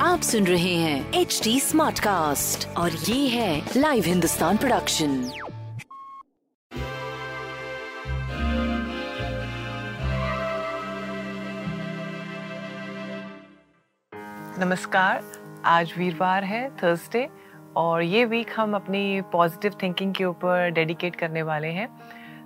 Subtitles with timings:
[0.00, 5.10] आप सुन रहे हैं एच डी स्मार्ट कास्ट और ये है लाइव हिंदुस्तान प्रोडक्शन
[14.58, 15.22] नमस्कार
[15.64, 17.28] आज वीरवार है थर्सडे
[17.76, 21.88] और ये वीक हम अपनी पॉजिटिव थिंकिंग के ऊपर डेडिकेट करने वाले हैं।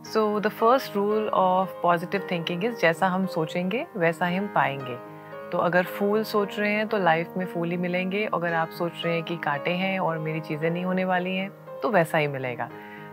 [0.04, 4.96] So the first rule of positive thinking is जैसा हम सोचेंगे, वैसा ही हम पाएँगे।
[5.50, 8.92] तो अगर फूल सोच रहे हैं तो लाइफ में फूल ही मिलेंगे। अगर आप सोच
[9.04, 11.50] रहे हैं कि कांटे हैं और मेरी चीज़ें नहीं होने वाली हैं
[11.82, 12.68] तो वैसा ही मिलेगा।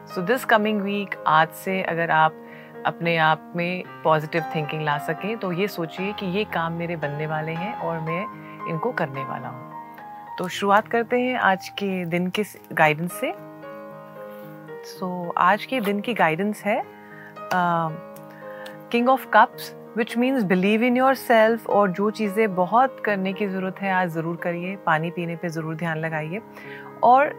[0.05, 2.45] सो दिस कमिंग वीक आज से अगर आप
[2.85, 7.27] अपने आप में पॉजिटिव थिंकिंग ला सकें तो ये सोचिए कि ये काम मेरे बनने
[7.27, 8.21] वाले हैं और मैं
[8.69, 12.43] इनको करने वाला हूँ। तो शुरुआत करते हैं आज के दिन के
[12.73, 13.33] गाइडेंस से?
[14.85, 16.81] सो so, आज के दिन की गाइडेंस है
[18.91, 23.79] king of cups which means believe in yourself और जो चीज़ें बहुत करने की ज़रूरत
[23.81, 26.41] है आज ज़रूर करिए। पानी पीने पे ज़रूर ध्यान लगाइए।
[27.03, 27.33] और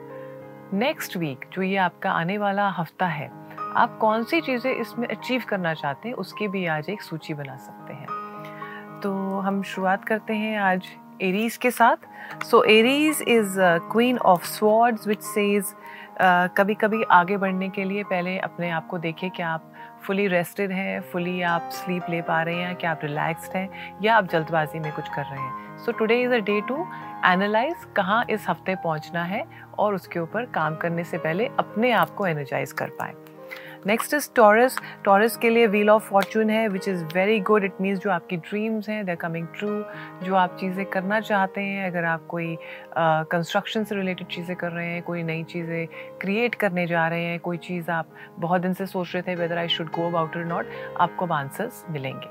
[0.75, 3.31] नेक्स्ट वीक जो ये आपका आने वाला हफ़्ता है
[3.77, 7.57] आप कौन सी चीज़ें इसमें अचीव करना चाहते हैं उसकी भी आज एक सूची बना
[7.57, 10.89] सकते हैं। तो हम शुरुआत करते हैं आज
[11.23, 13.57] एरीज के साथ। So Aries is
[13.93, 15.75] queen of swords which says
[16.57, 19.73] कभी कभी आगे बढ़ने के लिए पहले अपने आप को देखें कि आप
[20.07, 23.69] फुली रेस्टेड हैं फुली आप स्लीप ले पा रहे हैं क्या आप रिलैक्सड हैं,
[24.03, 26.87] या आप जल्दबाजी में कुछ कर रहे हैं। So today is a day to
[27.27, 29.45] analyse कहाँ इस हफ़्ते पहुँचना है
[29.79, 33.15] और उसके ऊपर काम करने से पहले अपने आप को एनर्जाइज कर पाए।
[33.87, 37.81] नेक्स्ट इज़ टॉरस टॉरस के लिए व्हील ऑफ़ फॉर्चून है which is very good it
[37.81, 39.69] means जो आपकी ड्रीम्स हैं दे कमिंग ट्रू
[40.25, 42.57] जो आप चीज़ें करना चाहते हैं, अगर आप कोई
[42.97, 45.87] कंस्ट्रक्शन से रिलेटेड चीज़ें कर रहे हैं, कोई नई चीज़ें
[46.21, 48.09] क्रिएट करने जा रहे हैं, कोई चीज़ आप
[48.39, 50.67] बहुत दिन से सोच रहे थे whether I should go about it not
[51.01, 52.29] आपको आंसर्स मिलेंगे।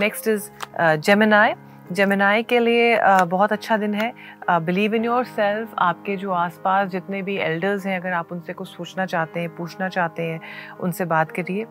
[0.00, 0.50] नेक्स्ट इज़
[0.80, 1.54] जेमिनाई
[1.92, 4.12] जमेनाई के लिए बहुत अच्छा दिन है।
[4.50, 8.68] बिलीव इन योर सेल्फ आपके जो आसपास जितने भी एल्डर्स हैं, अगर आप उनसे कुछ
[8.68, 10.40] सोचना चाहते हैं, पूछना चाहते हैं,
[10.80, 11.66] उनसे बात करिए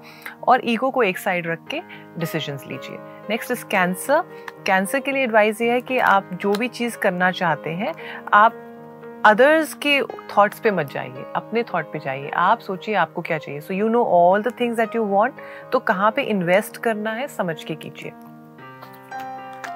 [0.47, 1.81] और ईगो को एक साइड रख के
[2.19, 2.97] डिसीजंस लीजिए।
[3.29, 4.21] नेक्स्ट इज़ कैंसर
[4.67, 7.93] कैंसर के लिए एडवाइस ये है कि आप जो भी चीज़ करना चाहते हैं,
[8.33, 8.63] आप
[9.25, 10.01] अदर्स के
[10.37, 13.87] थॉट्स पे मत जाइए, अपने थॉट पे जाइए। आप सोचिए आपको क्या चाहिए। So you
[13.89, 15.33] know all the things that you want
[15.71, 18.11] तो कहाँ पे इन्वेस्ट करना है, समझ के कीजिए।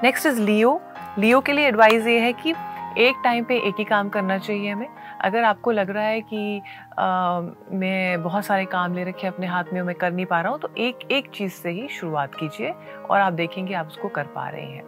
[0.03, 0.79] नेक्स्ट इज़ लियो
[1.19, 2.53] लियो के लिए एडवाइस ये है कि
[2.97, 4.87] एक टाइम पे एक ही काम करना चाहिए हमें।
[5.21, 6.61] अगर आपको लग रहा है कि
[6.99, 7.41] आ,
[7.71, 10.59] मैं बहुत सारे काम ले रखे अपने हाथ में मैं कर नहीं पा रहा हूँ
[10.59, 12.73] तो एक एक चीज़ से ही शुरुआत कीजिए
[13.09, 14.83] और आप देखेंगे आप उसको कर पा रहे हैं।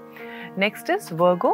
[0.57, 1.53] नेक्स्ट इज़ वर्गो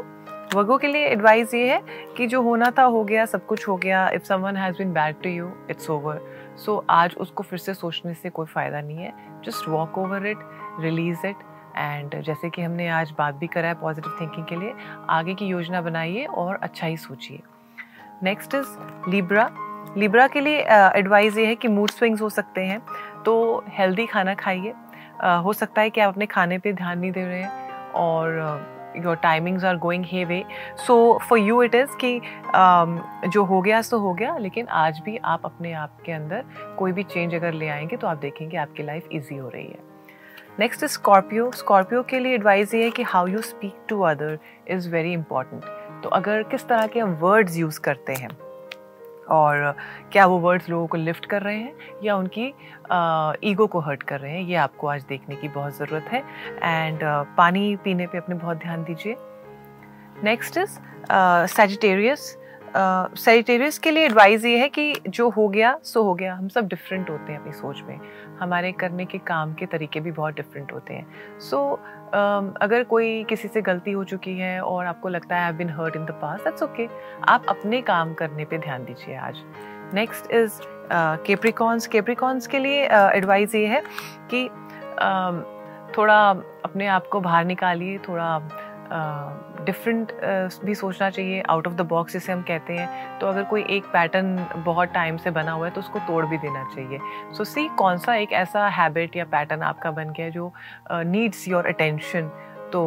[0.56, 1.82] वर्गो के लिए एडवाइस ये है
[2.18, 5.22] कि जो होना था हो गया सब कुछ हो गया if someone has been bad
[5.24, 6.22] to you it's over
[6.66, 9.14] so आज उसको फिर से सोचने से कोई फ़ायदा नहीं है।
[9.46, 10.38] Just walk over it
[10.80, 11.36] release it
[11.80, 14.74] and जैसे कि हमने आज बात भी करा है पॉजिटिव थिंकिंग के लिए
[15.10, 17.42] आगे की योजना बनाइए और अच्छा ही सोचिए।
[18.24, 19.50] नेक्स्ट इज़ लिब्रा
[19.98, 20.60] लिब्रा के लिए
[20.96, 22.80] एडवाइस uh, ये है कि मूड स्विंग्स हो सकते हैं
[23.26, 24.74] तो हेल्दी खाना खाइए।
[25.24, 28.78] uh, हो सकता है कि आप अपने खाने पे ध्यान नहीं दे रहे हैं और
[28.98, 30.44] your timings are going haywire
[30.88, 35.02] so for you it is कि um, जो हो गया सो हो गया लेकिन आज
[35.06, 36.46] भी आप अपने आप के अंदर
[36.80, 39.89] कोई भी चेंज अगर ले आएँगे तो आप देखेंगे आपकी लाइफ ईजी हो रही है।
[40.60, 44.38] नेक्स्ट इज़ स्कॉर्पियो स्कॉर्पियो के लिए एडवाइस ये है कि how you speak to other
[44.68, 45.64] is very important
[46.04, 48.30] तो अगर किस तरह के हम वर्ड्स यूज़ करते हैं
[49.30, 49.74] और
[50.12, 52.48] क्या वो वर्ड्स लोगों को लिफ्ट कर रहे हैं या उनकी
[53.50, 56.24] ईगो को हर्ट कर रहे हैं, ये आपको आज देखने की बहुत ज़रूरत है।
[56.64, 57.00] एंड
[57.38, 59.16] पानी पीने पे अपने बहुत ध्यान दीजिए।
[60.24, 60.80] नेक्स्ट इज़
[61.56, 62.36] सेजिटेरियस
[62.76, 66.68] सेजिटेरियस के लिए एडवाइस ये है कि जो हो गया सो हो गया। हम सब
[66.68, 68.00] डिफरेंट होते हैं अपनी सोच में।
[68.40, 72.84] हमारे करने के काम के तरीके भी बहुत डिफरेंट होते हैं। सो so, uh, अगर
[72.84, 76.06] कोई किसी से गलती हो चुकी है और आपको लगता है I been hurt in
[76.06, 76.88] the past that's okay
[77.28, 79.44] आप अपने काम करने पे ध्यान दीजिए आज।
[79.94, 80.60] नेक्स्ट इज़
[81.26, 83.84] केप्रिकॉन्स केप्रिकॉन्स के लिए एडवाइस uh, ये है
[84.34, 85.58] कि uh,
[85.98, 86.30] थोड़ा
[86.66, 88.38] अपने आप को बाहर निकालिए थोड़ा
[89.66, 93.44] डिफरेंट uh, भी सोचना चाहिए आउट ऑफ़ द बॉक्स जिसे हम कहते हैं तो अगर
[93.44, 97.00] कोई एक पैटर्न बहुत टाइम से बना हुआ है तो उसको तोड़ भी देना चाहिए।
[97.34, 100.52] सो so, सी कौन सा एक ऐसा हैबिट या पैटर्न आपका बन गया जो
[100.92, 102.32] नीड्स योर अटेंशन
[102.74, 102.82] तो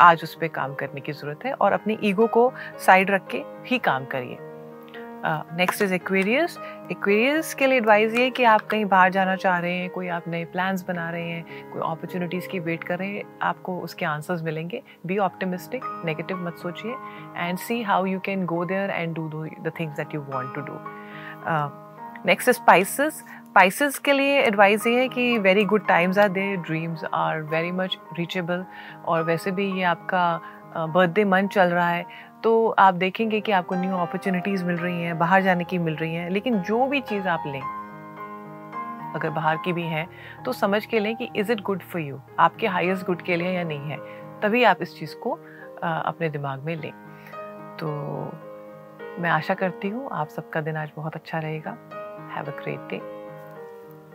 [0.00, 2.52] आज उस पर काम करने की ज़रूरत है और अपनी ईगो को
[2.86, 4.38] साइड रख के ही काम करिए।
[5.26, 6.58] नेक्स्ट इज़ एक्वेरियस
[6.92, 10.24] एक्वेरियस के लिए एडवाइस ये कि आप कहीं बाहर जाना चाह रहे हैं, कोई आप
[10.28, 14.42] नए प्लान्स बना रहे हैं, कोई अपॉर्चुनिटीज़ की वेट कर रहे हैं, आपको उसके आंसर्स
[14.42, 16.94] मिलेंगे। बी ऑप्टिमिस्टिक नेगेटिव मत सोचिए
[17.36, 20.60] and see how you can go there and do the things that you want to
[20.60, 20.78] do
[22.26, 23.24] next Pisces
[23.54, 27.70] Pisces के लिए एडवाइस ये है कि very good times are there dreams are very
[27.72, 28.64] much reachable
[29.06, 30.24] और वैसे भी ये आपका
[30.76, 32.04] बर्थडे मंथ चल रहा है
[32.44, 36.14] तो आप देखेंगे कि आपको न्यू अपॉर्चुनिटीज़ मिल रही हैं, बाहर जाने की मिल रही
[36.14, 37.60] हैं, लेकिन जो भी चीज़ आप लें,
[39.14, 40.06] अगर बाहर की भी हैं
[40.44, 43.52] तो समझ के लें कि is it good for you आपके हाईएस्ट गुड के लिए
[43.52, 43.98] या नहीं है,
[44.42, 45.38] तभी आप इस चीज़ को
[45.84, 46.92] अपने दिमाग में लें।
[47.78, 47.88] तो
[49.20, 51.78] मैं आशा करती हूँ आप सबका दिन आज बहुत अच्छा रहेगा।
[52.36, 53.13] Have a great day